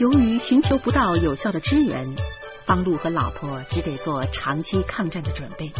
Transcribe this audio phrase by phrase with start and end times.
[0.00, 2.06] 由于寻求不到有效的支援，
[2.64, 5.70] 方路和老婆只得做长期抗战的准备。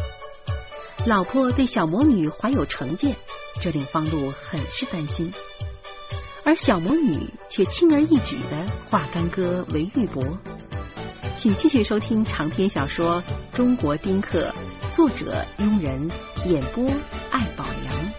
[1.06, 3.16] 老婆对小魔女怀有成见，
[3.62, 5.32] 这令方路很是担心。
[6.44, 10.36] 而小魔女却轻而易举的化干戈为玉帛。
[11.38, 13.22] 请继续收听长篇小说
[13.56, 14.52] 《中国丁克》，
[14.94, 16.10] 作者庸人，
[16.44, 16.86] 演播
[17.30, 18.12] 艾宝良。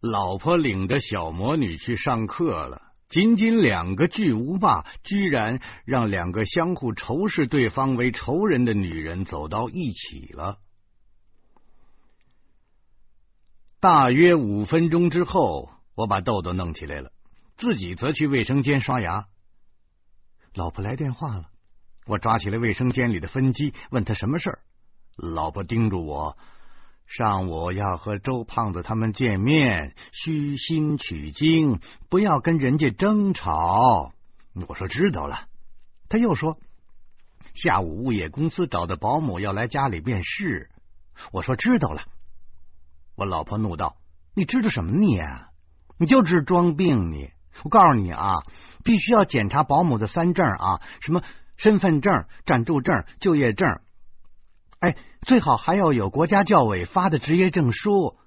[0.00, 2.93] 老婆领着小魔女去上课了。
[3.08, 10.58] 仅仅两个巨无霸，居然让两个相互仇视对方为仇人的女人走到一起了。
[13.78, 17.12] 大约五分钟之后，我把豆豆弄起来了，
[17.56, 19.26] 自己则去卫生间刷牙。
[20.54, 21.50] 老婆来电话了，
[22.06, 24.58] 我抓起了卫生间里的分机，问他什么事儿。
[25.16, 26.38] 老婆叮嘱我，
[27.06, 34.12] 上午要和周胖子他们见面，虚心取经，不要跟人家争吵。
[34.68, 35.46] 我说知道了。
[36.08, 36.58] 他又说，
[37.54, 40.70] 下午物业公司找的保姆要来家里面试。
[41.30, 42.02] 我说知道了。
[43.14, 43.96] 我老婆怒道
[44.34, 45.20] ：“你知道什么你？
[45.96, 47.30] 你就知装病你！
[47.62, 48.42] 我告诉你啊，
[48.82, 51.22] 必须要检查保姆的三证啊，什么
[51.56, 53.80] 身份证、暂住证、就业证，
[54.84, 58.18] 哎，最好还要有国家教委发的职业证书，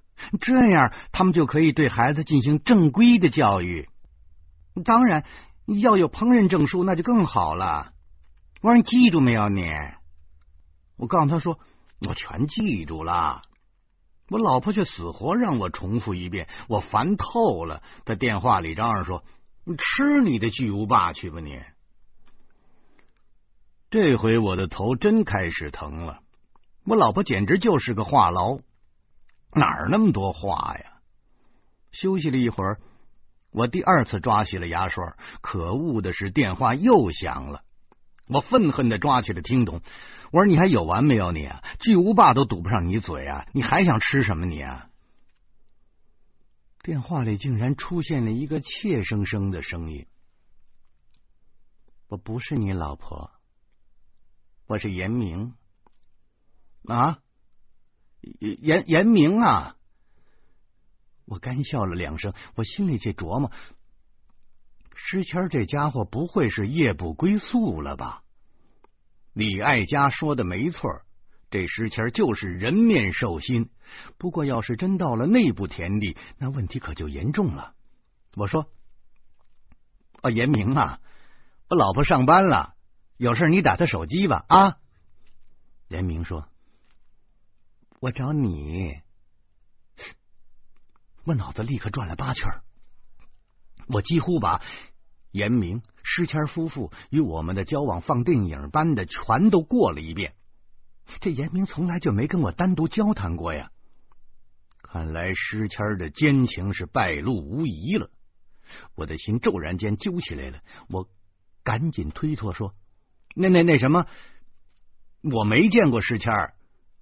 [0.42, 3.88] 这样他们就可以对孩子进行正规的教育。
[4.84, 5.24] 当然
[5.66, 7.94] 要有烹饪证书，那就更好了。
[8.62, 9.62] 我说你记住没有你？
[10.96, 11.60] 我告诉他说，
[12.08, 13.44] 我全记住了。”
[14.30, 17.82] 我老婆却死活让我重复一遍，我烦透了。
[18.04, 19.24] 在电话里嚷嚷说
[19.64, 21.62] ：“你吃你的巨无霸去吧你！”
[23.90, 26.20] 这回我的头真开始疼了。
[26.88, 28.62] 我老婆简直就是个话痨，
[29.52, 31.02] 哪儿那么多话呀？
[31.92, 32.80] 休息了一会儿，
[33.52, 35.18] 我第二次抓起了牙刷。
[35.42, 37.66] 可恶的是，电话又响了。
[38.28, 39.82] 我愤恨的抓起了听筒。
[40.32, 41.34] 我说你还有完没有？
[41.34, 43.46] 你啊巨无霸都堵不上你嘴啊！
[43.52, 44.46] 你还想吃什么？
[44.46, 44.90] 你啊！
[46.84, 50.06] 电话里竟然出现了一个怯生生的声音
[52.08, 53.32] ：“我不是你老婆，
[54.68, 55.54] 我是严明
[56.88, 57.20] 啊，
[58.40, 59.76] 严严明啊！”
[61.26, 63.52] 我干笑了两声，我心里却琢磨：
[64.96, 68.24] 诗谦这家伙不会是夜不归宿了吧？
[69.34, 71.02] 李爱家说的没错，
[71.52, 73.70] 这石谦就是人面兽心。
[74.18, 77.74] 不过，要是真到了内部田地，那问题可就严重了。
[78.36, 78.72] 我说
[80.22, 81.00] ：“啊，严明啊，
[81.70, 82.74] 我老婆上班了，
[83.18, 84.78] 有事你打他手机吧。”啊，
[85.88, 86.50] 严明说
[88.00, 89.02] ：“我找你。”
[91.26, 92.46] 我脑子立刻转了八圈，
[93.88, 94.62] 我几乎把。
[95.32, 100.34] 严明、施谦夫妇与我们的交往放电影般的全都过了一遍。
[101.20, 103.70] 这严明从来就没跟我单独交谈过呀。
[104.82, 108.10] 看来施谦的奸情是败露无遗了。
[108.96, 111.08] 我的心骤然间揪起来了，我
[111.62, 112.74] 赶紧推脱说
[113.36, 114.08] ：“那那那什么，
[115.22, 116.34] 我没见过施谦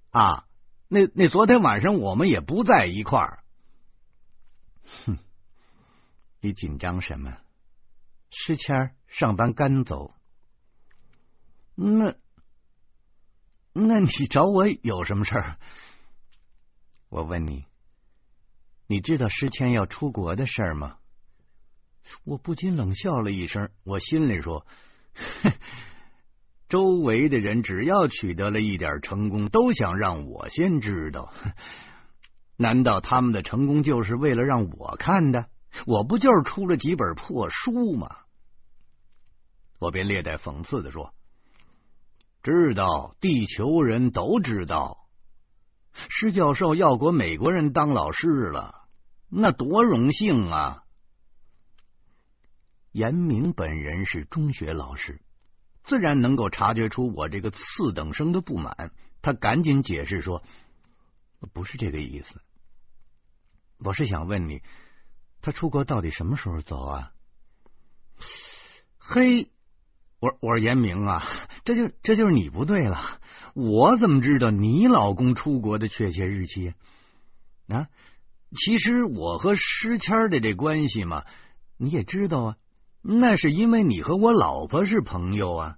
[0.10, 0.45] 啊。
[0.88, 3.44] 那那昨天晚上我们也不在一块儿。”
[5.06, 5.18] 哼，
[6.42, 7.38] 你紧张什么？
[8.30, 10.14] 诗谦上班赶走，
[11.76, 12.16] 那
[13.72, 15.58] 那你找我有什么事儿？
[17.10, 17.66] 我问你，
[18.88, 20.98] 你知道诗谦要出国的事儿吗？
[22.24, 24.68] 我不禁冷笑了一声，我心里说：
[25.42, 25.52] 哼
[26.76, 31.32] 周围的人只要取得了一点成功，都想让我先知道。
[32.58, 35.48] 难道他们的成功就是为了让我看的？
[35.86, 38.18] 我不就是出了几本破书吗？
[39.80, 41.14] 我便略带讽刺的说
[42.44, 44.98] ：“知道，地球人都知道，
[46.10, 48.86] 施教授要过美国人当老师了，
[49.30, 50.84] 那多荣幸啊！”
[52.92, 55.22] 严明本人是中学老师，
[55.86, 58.92] 自然能够察觉出我这个次等生的不满。
[59.22, 60.44] 他赶紧解释说
[61.54, 62.42] ：“不是这个意思，
[63.80, 64.62] 我是想问你，
[65.42, 67.12] 他出国到底什么时候走啊？”
[68.98, 69.50] 嘿。
[70.22, 71.22] 我我说严明啊，
[71.66, 73.20] 这就这就是你不对了。
[73.54, 76.74] 我怎么知道你老公出国的确切日期
[77.68, 77.90] 啊？
[78.50, 81.26] 其实我和诗谦的这关系嘛，
[81.78, 82.58] 你也知道啊。
[83.08, 85.78] 那是因为你和我老婆是朋友啊，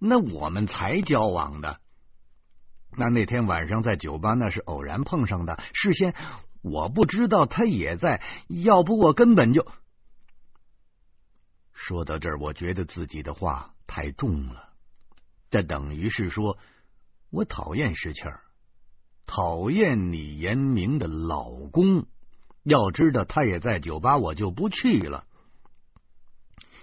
[0.00, 1.78] 那我们才交往的。
[2.96, 5.62] 那那天晚上在酒吧，那是偶然碰上的。
[5.74, 6.12] 事先
[6.62, 9.64] 我不知道他也在，要不我根本就……
[11.72, 14.70] 说到这儿，我觉得自己的话太重了。
[15.50, 16.58] 这等于是说
[17.30, 18.40] 我讨厌石谦儿，
[19.24, 22.06] 讨厌你严明的老公。
[22.64, 25.25] 要知道他也在酒吧，我就不去了。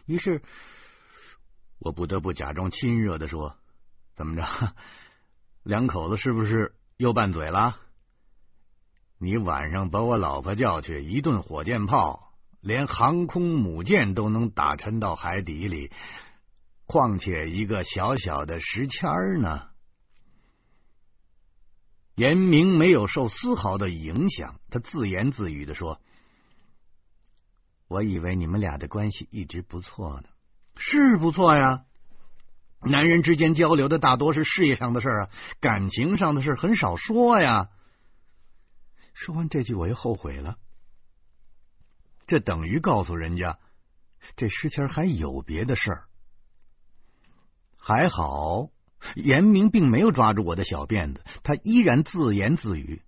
[0.06, 0.42] 于是，
[1.80, 3.56] 我不得不假装亲热的说
[4.16, 4.46] ：“怎么着，
[5.64, 7.78] 两口子是不是又拌嘴了？
[9.18, 15.92] 你晚上把我老婆叫去，一顿火箭炮，连航空母舰都能打沉到海底里。”
[16.86, 19.70] 况且一个小小的石签儿呢？
[22.16, 26.02] 严明没有受丝毫的影响，他自言自语的说
[27.94, 30.28] ：“我以为你们俩的关系一直不错呢，
[30.76, 31.86] 是不错呀。
[32.82, 35.30] 男人之间交流的大多是事业上的事啊，
[35.60, 37.70] 感情上的事很少说呀。”
[39.14, 40.58] 说完这句，我又后悔了，
[42.26, 43.60] 这等于告诉人家，
[44.36, 46.06] 这诗谦还有别的事儿。
[47.78, 48.70] 还好，
[49.16, 53.04] 严明并没有抓住我的小辫子，他依然自言自语：“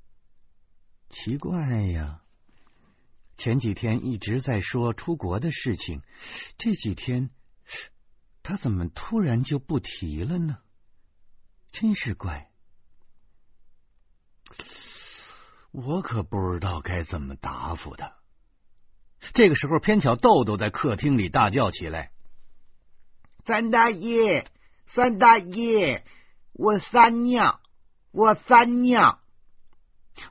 [1.10, 2.22] 奇怪呀，
[3.38, 6.02] 前几天一直在说出国的事情，
[6.58, 7.30] 这几天
[8.44, 10.58] 他怎么突然就不提了呢？
[11.72, 12.50] 真是怪，
[15.72, 18.16] 我可不知道该怎么答复他。”
[19.34, 22.12] 这个时候，偏巧豆豆在客厅里大叫起来
[23.46, 24.50] ：“三大爷！”
[24.88, 26.06] 三大爷，
[26.54, 27.60] 我撒尿，
[28.12, 29.20] 我撒尿！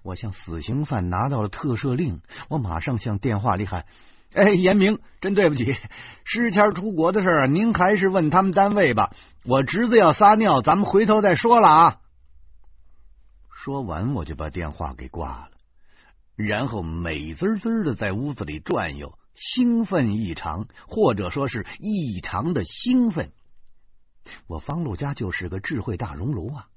[0.02, 3.86] 我像死刑犯拿到了特赦令，我马上向电话里喊
[4.32, 5.76] ：“哎，严明，真对不起，
[6.24, 9.12] 诗谦出国的事儿，您还是问他们单位吧。
[9.44, 12.00] 我侄子要撒尿，咱们回头再说了啊。”
[13.52, 15.48] 说完，我就把电话给挂了，
[16.36, 23.32] 然后美滋滋的在屋子里转悠，兴奋异常，或者说是异常的兴奋。
[24.46, 26.68] 我方路家就是个智慧大熔炉啊！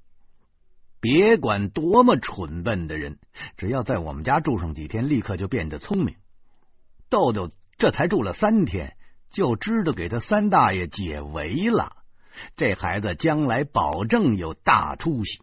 [1.00, 3.18] 别管多么蠢笨的人，
[3.56, 6.16] 只要在我们家住上几天，立刻就变得聪明。
[7.08, 8.96] 豆豆这才住了三天，
[9.30, 11.96] 就知道给他三大爷解围了。
[12.56, 15.42] 这孩子将来保证有大出息。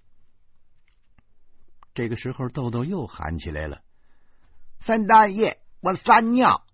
[1.94, 3.81] 这个时候，豆豆又喊起来了
[4.81, 6.66] ：“三大爷，我撒尿！”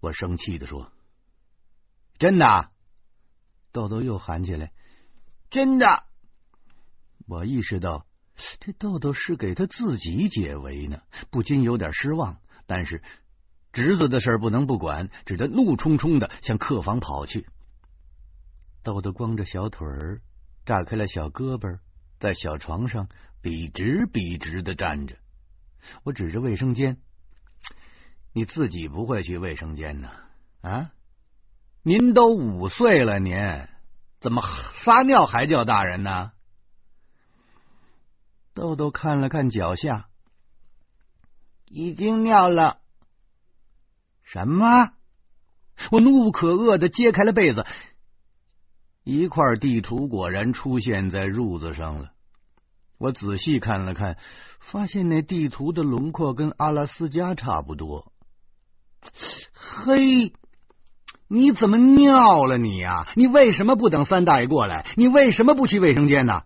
[0.00, 0.92] 我生气的说
[2.18, 2.70] ：“真的？”
[3.72, 4.72] 豆豆又喊起来
[5.50, 6.04] ：“真的！”
[7.28, 8.06] 我意识到
[8.58, 12.38] 这豆豆是给他自己解围呢，不禁有点失望。
[12.66, 13.02] 但是
[13.72, 17.46] 侄子的事不能不管，只得怒冲冲的向客房跑去。
[18.82, 20.22] 豆豆光着小腿儿，
[20.64, 21.78] 炸开了小胳膊，
[22.18, 23.08] 在小床上
[23.42, 25.16] 笔直笔直的站着。
[26.02, 26.96] 我指着卫生间
[28.32, 30.08] ：“你自己不会去卫生间呢？
[30.62, 30.92] 啊？”
[31.84, 33.36] 您都五岁了，您
[34.20, 34.42] 怎么
[34.84, 36.32] 撒尿还叫大人呢？
[38.58, 40.08] 豆豆看了看脚下，
[41.68, 42.78] 已经尿了。
[44.24, 44.90] 什么？
[45.92, 47.64] 我怒不可遏的揭开了被子，
[49.04, 52.10] 一块地图果然出现在褥子上了。
[52.98, 54.18] 我仔细看了看，
[54.58, 58.12] 发现那地图的轮廓跟阿拉斯加差不多。
[59.52, 60.32] 嘿！
[61.28, 63.06] 你怎么尿了你呀？
[63.14, 64.84] 你为什么不等三大爷过来？
[64.96, 66.42] 你为什么不去卫生间呢？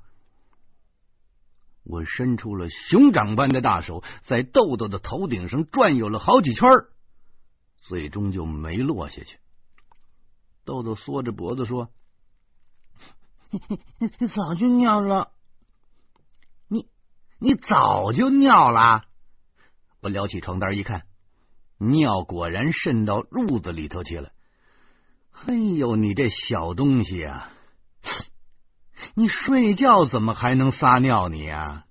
[1.84, 6.68] 我伸出了熊掌般的大手，在豆豆的头顶上转悠了好几圈，
[7.82, 9.38] 最终就没落下去。
[10.64, 11.90] 豆豆缩着脖子说
[14.34, 15.32] ：“早就尿了。”
[16.68, 16.86] 你
[17.38, 19.04] 你早就尿了？
[20.00, 21.02] 我撩起床单一看，
[21.78, 24.30] 尿果然渗到褥子里头去了。
[25.46, 27.50] 哎呦，你这小东西啊！
[29.14, 31.85] 你睡觉怎么还能撒尿你啊？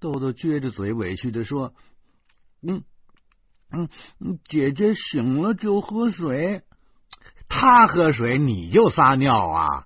[0.00, 1.74] 豆豆撅着嘴委屈的说
[2.62, 2.84] ：“嗯
[3.70, 3.88] 嗯，
[4.48, 6.62] 姐姐醒了就喝水，
[7.48, 9.84] 他喝水你就撒尿啊？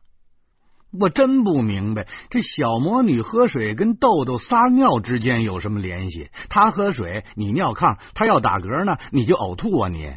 [1.01, 6.31] 我真不明白，这小魔女喝水跟豆豆撒尿之间有什么联系？
[6.51, 10.15] 他喝水你尿炕，他要打嗝呢你就呕吐啊你！”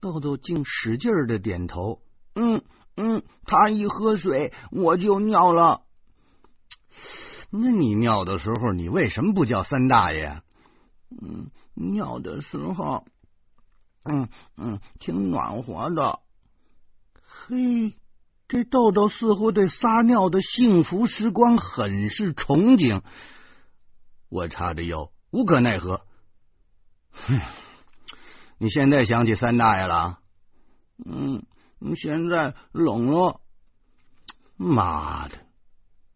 [0.00, 2.00] 豆豆竟使劲的点头，
[2.34, 2.64] 嗯
[2.96, 5.82] 嗯，他一喝水我就尿了。
[7.50, 10.42] 那你尿的时候，你为什么不叫三大爷？
[11.10, 13.04] 嗯，尿的时候，
[14.04, 16.20] 嗯嗯，挺暖和的。
[17.48, 17.94] 嘿，
[18.48, 23.02] 这豆豆似乎对撒尿的幸福时光很是憧憬。
[24.28, 26.02] 我叉着腰，无可奈何。
[27.10, 27.40] 哼。
[28.58, 30.20] 你现在想起三大爷了？
[31.04, 31.44] 嗯，
[31.94, 33.40] 现在冷了。
[34.56, 35.38] 妈的！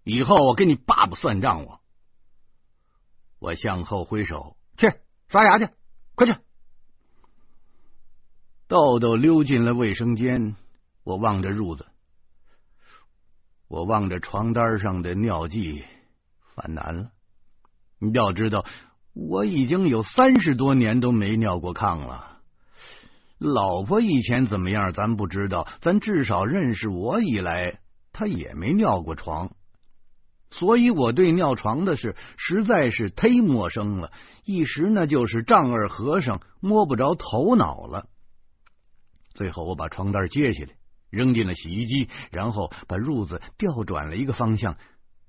[0.04, 1.64] 以后我跟你爸爸算账！
[1.64, 1.80] 我，
[3.40, 4.92] 我向后挥手，去
[5.28, 5.68] 刷牙去，
[6.14, 6.38] 快去！
[8.68, 10.54] 豆豆溜进了卫生间，
[11.02, 11.86] 我望着褥子，
[13.66, 15.84] 我望着床单上的尿迹，
[16.54, 17.10] 犯难了。
[17.98, 18.64] 你要知道，
[19.12, 22.35] 我已经有三十多年都没尿过炕了。
[23.38, 27.80] 老婆以前怎么样，咱不知道，咱至少认识我以来。
[28.18, 29.52] 她也没尿过床，
[30.50, 34.10] 所以我对尿床的事实在是忒陌生了，
[34.42, 38.08] 一时呢就是丈二和尚摸不着头脑了。
[39.34, 40.70] 最后我把床单揭下来，
[41.10, 44.78] 扔进了洗衣机，然后把褥子调转了一个方向，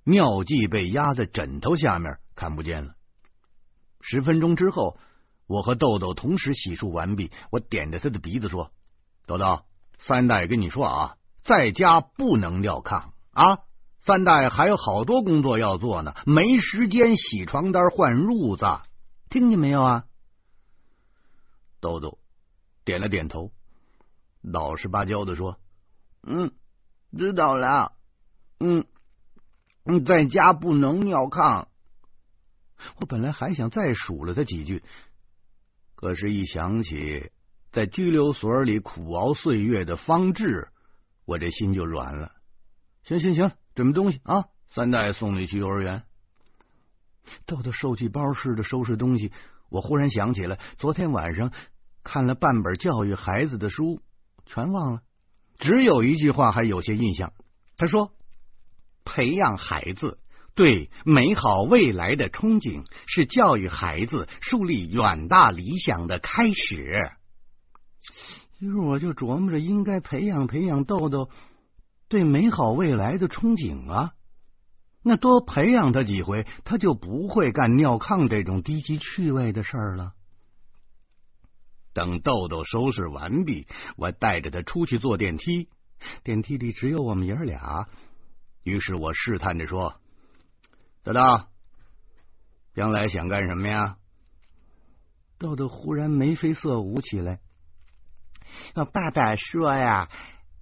[0.05, 2.93] 尿迹被压在枕头下面，看不见了。
[3.99, 4.97] 十分钟之后，
[5.47, 8.71] 我和豆豆同时洗漱完毕，我点着他的鼻子说
[9.25, 9.63] ：“豆豆，
[9.97, 13.59] 三大爷跟你说啊。”在家不能尿炕啊！
[14.01, 18.85] 三大爷还有好多工作要做呢，没时间洗床单、换褥子，
[19.29, 20.03] 听见没有啊？
[21.79, 22.19] 豆豆
[22.83, 23.53] 点了点头，
[24.41, 25.57] 老实巴交的说
[26.27, 26.51] ：“嗯，
[27.17, 27.93] 知道了。
[28.59, 28.85] 嗯，
[29.85, 31.67] 嗯，在家不能尿炕。”
[32.99, 34.83] 我本来还想再数了他几句，
[35.97, 37.31] 可是，一想起
[37.71, 40.67] 在拘留所里苦熬岁月的方志。
[41.25, 42.33] 我这心就软了。
[43.03, 44.45] 行行行，准备东西啊！
[44.69, 46.03] 三大爷送你去幼儿园。
[47.47, 49.31] 豆豆受气包似的收拾东西。
[49.69, 51.51] 我忽然想起来，昨天晚上
[52.03, 53.99] 看了半本教育孩子的书，
[54.45, 55.01] 全忘了，
[55.57, 57.33] 只有一句话还有些印象。
[57.75, 58.13] 他说
[59.03, 60.19] ：“培养孩子
[60.57, 67.11] 对美好未来的憧憬，是教育孩子树立远大理想的开始。”
[68.59, 71.29] 于是我就琢磨着，应该培养培养豆豆
[72.09, 74.13] 对美好未来的憧憬啊。
[75.03, 80.13] 那多培养他几回，他就不会干尿炕这种低级趣味的事儿了。
[81.93, 85.69] 等豆豆收拾完毕，我带着他出去坐电梯。
[86.23, 87.87] 电梯里只有我们爷俩。
[88.63, 90.01] 于是我试探着说
[91.07, 91.21] ：“豆豆，
[92.75, 93.97] 将来想干什么呀？”
[95.39, 97.39] 豆豆忽然眉飞色舞起来。
[98.73, 100.09] 那爸爸说呀，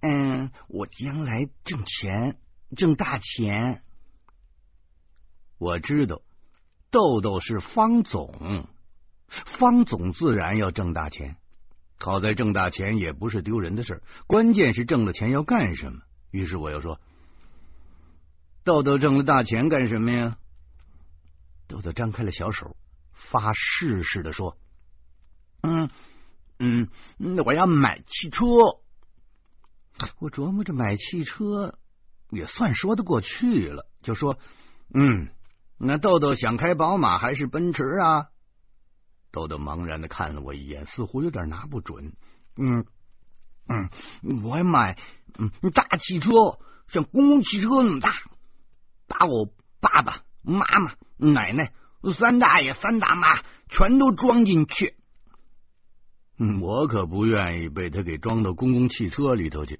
[0.01, 2.37] 嗯，我将来挣钱，
[2.75, 3.81] 挣大钱。
[5.57, 6.21] 我知道，
[6.91, 8.67] 豆豆是方总，
[9.57, 11.37] 方总自然要挣大钱。
[11.97, 16.01] 好在挣大钱也不是丢人的事，关键是挣了钱要干什么。
[16.29, 16.99] 于是我又说
[18.65, 20.37] ：“豆豆挣了大钱干什么呀？”
[21.69, 22.75] 豆豆张开了小手，
[23.13, 24.57] 发誓似的说
[25.63, 25.89] ：“嗯。”
[26.57, 26.87] 嗯，
[27.45, 28.45] 我要买汽车。
[30.19, 31.77] 我琢磨着买汽车
[32.29, 34.39] 也算说得过去了，就说
[34.95, 35.27] ：“嗯，
[35.77, 38.27] 那豆豆想开宝马还是奔驰啊？”
[39.33, 42.13] 豆豆茫然的看了我一眼，似乎有点拿不准。
[42.55, 42.85] 嗯
[43.67, 44.97] 嗯，我要买
[45.37, 46.29] 嗯大汽车，
[46.87, 48.13] 像公共汽车那么大，
[49.07, 51.71] 把我爸爸妈妈、奶奶、
[52.17, 54.95] 三大爷、三大妈全都装进去。
[56.61, 59.79] 我可不愿意被他给装到公共汽车里头去。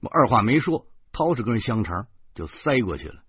[0.00, 3.22] 我二话没说，掏出根香肠就塞过去了。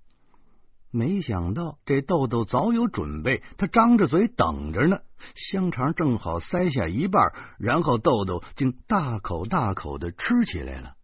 [0.91, 4.99] 没想到这豆豆早有准备，他张着嘴等着呢。
[5.35, 10.94] 香肠正好塞下一半，然后豆豆竟大口大口的吃起来了。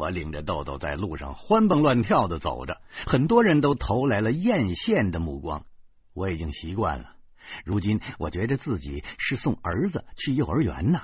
[0.00, 5.66] 我领着豆豆在路上欢蹦乱跳的走着，很多人都投来了艳羡的目光。
[6.14, 7.16] 我已经习惯了。
[7.66, 11.02] 如今我觉得自己是送儿子去幼儿园呢。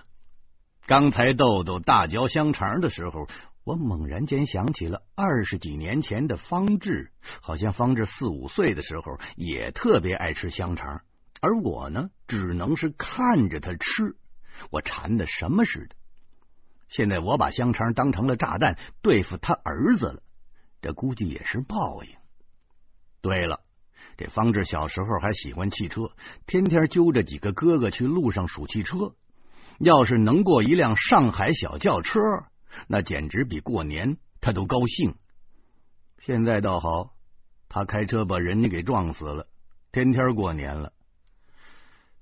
[0.87, 3.29] 刚才豆豆大嚼香肠的时候，
[3.65, 7.11] 我猛然间想起了二十几年前的方志，
[7.43, 11.03] 好像方志四五岁的时候也特别爱吃香肠，
[11.43, 14.17] 而我呢，只能是看着他吃，
[14.71, 15.97] 我馋的什么似的。
[16.89, 20.23] 现在我把香肠当成了炸弹对付他儿子了，
[20.83, 22.11] 这估计也是报应。
[23.21, 23.61] 对了。
[24.19, 26.11] 这方志小时候还喜欢汽车，
[26.47, 29.15] 天天揪着几个哥哥去路上数汽车。
[29.79, 32.19] 要是能过一辆上海小轿车，
[32.89, 35.17] 那简直比过年他都高兴。
[36.19, 37.11] 现在倒好，
[37.69, 39.49] 他开车把人家给撞死了，
[39.93, 40.95] 天天过年了。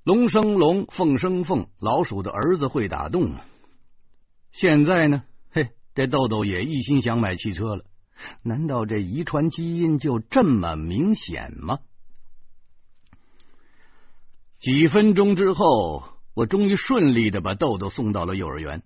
[0.02, 3.36] 龙生龙，凤生凤，老鼠的儿子会打洞。
[4.54, 7.84] 现在呢，嘿，这豆豆也一心想买汽车了。
[8.42, 11.80] 难道这遗传基因就这么明显吗？
[14.60, 18.84] 几分钟之后，我终于顺利的把豆豆送到了幼儿园，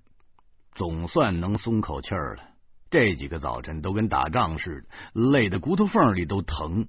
[0.75, 2.42] 总算能松口气儿了。
[2.90, 4.88] 这几个早晨都跟打仗似的，
[5.30, 6.88] 累得骨头缝里都疼。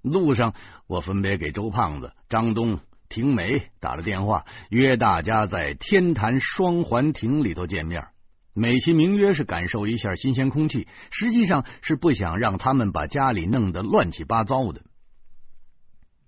[0.00, 0.54] 路上，
[0.86, 8.08] 我分别给周胖子、张东、婷梅打了电话，约大家在天坛双环亭里头见面。
[8.54, 14.82] 美其名曰是感受一下新鲜空气，实际上是不想让他们把家里弄得乱七八糟的。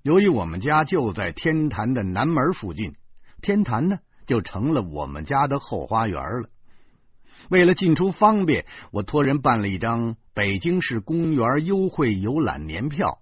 [0.03, 2.95] 由于我们家就在天坛的南门附近，
[3.43, 6.49] 天坛呢就成了我们家的后花园了。
[7.51, 13.19] 为了进出方便，我托人办了一张北京市公园优惠游览年票，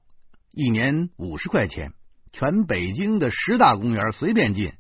[0.52, 1.92] 一年五十块钱，
[2.32, 4.72] 全北京的十大公园随便进。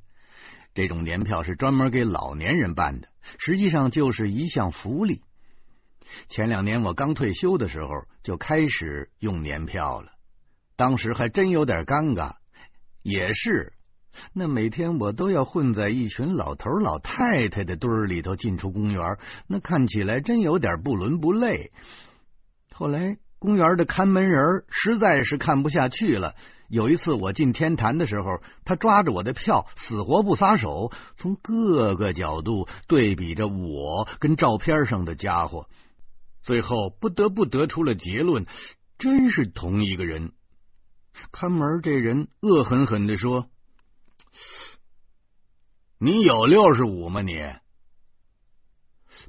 [0.74, 3.08] 这种年票是专门给老年人办的。
[3.38, 5.22] 实际上就是一项福利。
[6.28, 10.12] 前两年我刚退休的时候就开始用年票了，
[10.76, 12.36] 当时还真有点尴尬。
[13.02, 13.74] 也是，
[14.32, 21.70] 那每天我都要混在一群老头老太太的堆儿里头进出公园，那看起来真有点不伦不类。
[22.72, 26.34] 后来公园的看门人实在是看不下去了。
[26.68, 35.66] 有一次我进天坛的时候，他抓着我的票，死活不撒手，从各个角度对比着我跟照片上的家伙，
[36.42, 38.46] 最后不得不得出了结论：
[38.98, 40.32] 真是同一个人。
[41.32, 43.46] 看门这人恶狠狠的说
[45.98, 47.22] ：“你有六十五吗？
[47.22, 47.32] 你？”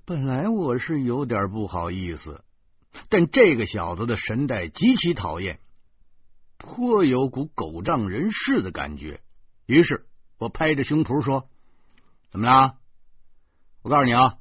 [0.05, 2.43] 本来我是有点不好意思，
[3.09, 5.59] 但这个小子的神态极其讨厌。
[6.57, 9.21] 颇有股狗仗人势的感觉，
[9.65, 10.05] 于是
[10.37, 11.49] 我拍着胸脯说
[12.31, 12.75] ：“怎么了？
[13.81, 14.37] 我告诉你啊，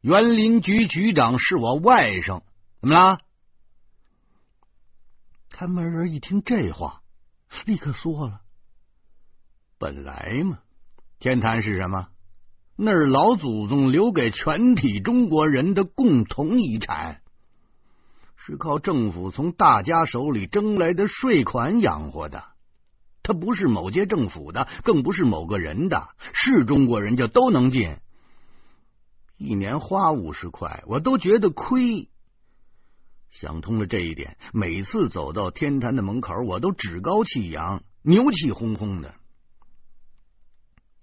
[0.00, 2.42] 园林局局长是我外甥。
[2.80, 3.18] 怎么了？”
[5.50, 7.02] 看门人一听这话，
[7.66, 8.40] 立刻缩了。
[9.76, 10.60] 本来嘛，
[11.18, 12.08] 天坛是什么？
[12.76, 17.22] 那是老祖宗留给全体中国人的共同遗产。
[18.42, 22.42] 是靠政府从大家手里征来的税款养活的，
[23.22, 27.98] 它不是某届政府的，更不是某个人的，是中国人就都能进。
[29.36, 32.08] 一年花五十块，我都觉得亏。
[33.30, 39.14] 想通了这一点，每次走到天坛的门口，我都趾高气扬、牛气哄哄的。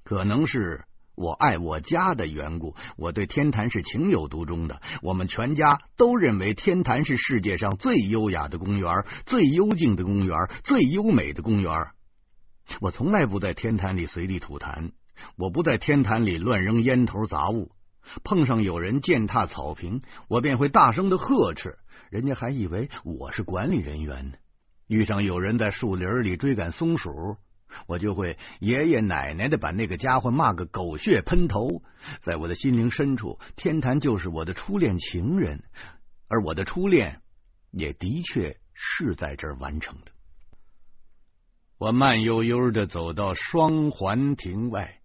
[0.04, 0.87] 可能是。
[1.17, 4.84] 我爱我家的缘故，我对天坛是情有独钟的。
[5.01, 11.73] 我们全家都认为天坛是世界上最优雅的公园、最幽静的公园、最优美的公园。
[12.82, 14.91] 我从来不在天坛里随地吐痰，
[15.38, 17.71] 我不在天坛里乱扔烟头杂物。
[18.23, 21.80] 碰上有人践踏草坪，我便会大声的呵斥，
[22.12, 24.38] 人家还以为我是管理人员呢。
[24.88, 27.38] 遇上有人在树林里追赶松鼠。
[27.86, 31.84] 我就会爷爷奶奶的把那个家伙骂个狗血喷头，
[32.21, 35.63] 在我的心灵深处，天坛就是我的初恋情人，
[36.27, 37.21] 而我的初恋
[37.71, 40.12] 也的确是在这儿完成的。
[41.77, 44.99] 我慢悠悠的走到双环亭外，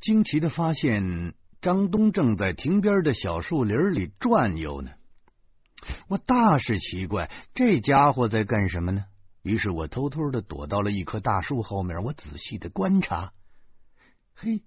[0.00, 4.92] 惊奇的发现张东正在亭边的小树林里转悠呢。
[6.08, 9.04] 我大是奇怪，这家伙在干什么呢？
[9.46, 13.32] 于是我偷偷的躲到了一棵大树后面，我仔细的观察。
[14.34, 14.64] 嘿，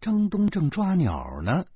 [0.00, 1.66] 张东正抓鸟呢。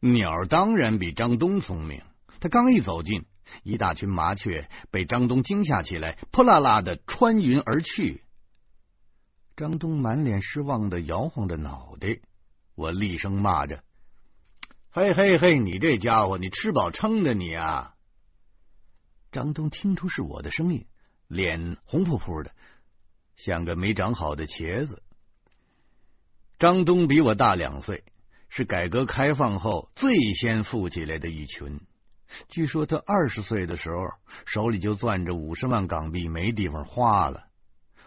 [0.00, 2.02] 鸟当然比张东聪明。
[2.40, 3.24] 他刚一走近，
[3.62, 8.22] 一大群麻雀被张东惊吓起来，扑啦啦的穿云而去。
[9.56, 12.18] 张东满脸失望的摇晃着脑袋。
[12.74, 13.82] 我厉声骂着
[14.92, 17.94] ：“嘿嘿嘿，你这家伙，你吃饱撑的你啊！”
[19.32, 20.84] 张东听出是我的声音。
[21.34, 22.52] 脸红扑扑的，
[23.36, 25.02] 像个没长好的茄子。
[26.60, 28.04] 张东比我大两岁，
[28.48, 31.80] 是改革开放后最先富起来的一群。
[32.48, 33.96] 据说他二十岁的时候
[34.46, 37.44] 手里就攥着五十万港币，没地方花了。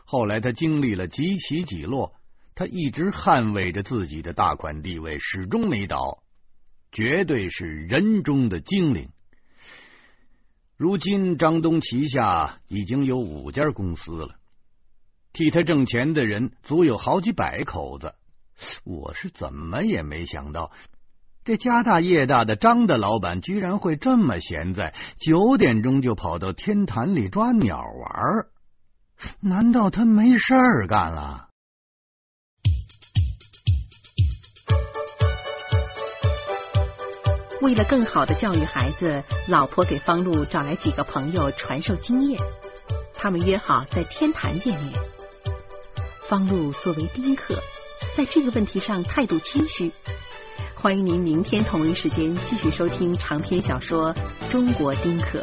[0.06, 2.16] 后来他经历了几起几落，
[2.56, 6.24] 他一直捍卫着自己的大款地位，始终没倒，
[6.94, 9.10] 绝对是人中的精灵。
[10.78, 14.36] 如今，张东旗下已经有五家公司了，
[15.34, 18.14] 替他挣钱的人足有好几百口子。
[18.84, 20.72] 我是怎么也没想到，
[21.44, 28.48] 这家大业大的张大老板居然会这么闲在，九点钟就跑到天坛里抓鸟玩。
[29.40, 31.47] 难道他没事儿干了？
[37.62, 42.40] 为了更好的教育孩子，老婆给方路找来几个朋友传授经验。
[43.16, 44.94] 他们约好在天坛见面。
[46.30, 47.56] 方露作为丁克，
[48.16, 49.92] 在这个问题上态度谦虚。
[50.76, 54.14] 欢迎您明天同一时间继续收听长篇小说
[54.52, 55.42] 《中国丁克》。